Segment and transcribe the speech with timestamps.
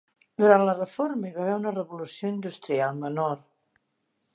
[0.43, 3.41] Durant la reforma hi va haver una revolució industrial menor.